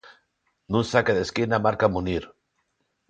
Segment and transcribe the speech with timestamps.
[0.71, 2.23] Nun saque de esquina marca Munir.